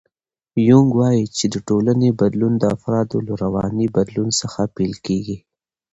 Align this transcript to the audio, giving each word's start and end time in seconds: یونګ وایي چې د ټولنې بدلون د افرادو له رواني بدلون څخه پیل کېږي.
یونګ 0.69 0.89
وایي 0.99 1.23
چې 1.37 1.45
د 1.53 1.55
ټولنې 1.67 2.09
بدلون 2.19 2.53
د 2.57 2.63
افرادو 2.75 3.17
له 3.27 3.33
رواني 3.43 3.87
بدلون 3.95 4.29
څخه 4.41 4.61
پیل 4.75 4.93
کېږي. 5.05 5.37